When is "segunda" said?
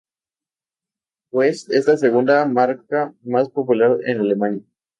1.95-2.43